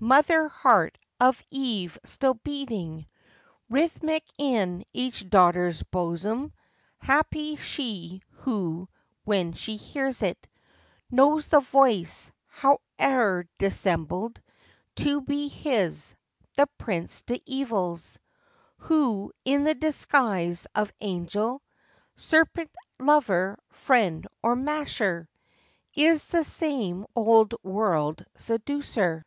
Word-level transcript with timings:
Mother 0.00 0.48
heart 0.48 0.98
of 1.18 1.42
Eve 1.48 1.98
still 2.04 2.34
beating 2.34 3.06
Rhythmic 3.70 4.22
in 4.36 4.84
each 4.92 5.26
daughter's 5.30 5.82
bosom! 5.82 6.52
Happy 6.98 7.56
she 7.56 8.20
who, 8.32 8.90
when 9.24 9.54
she 9.54 9.76
hears 9.76 10.20
it, 10.22 10.46
Knows 11.10 11.48
the 11.48 11.60
voice, 11.60 12.30
howe'er 12.48 13.48
dissembled, 13.56 14.42
To 14.96 15.22
be 15.22 15.48
his—the 15.48 16.66
Prince 16.76 17.22
de 17.22 17.42
Evil's— 17.46 18.18
Who, 18.80 19.32
in 19.46 19.64
the 19.64 19.74
disguise 19.74 20.66
of 20.74 20.92
angel, 21.00 21.62
Serpent, 22.14 22.70
lover, 22.98 23.58
friend, 23.70 24.26
or 24.42 24.54
"masher," 24.54 25.30
Is 25.94 26.26
the 26.26 26.44
same 26.44 27.06
old 27.16 27.54
world 27.62 28.22
seducer! 28.36 29.24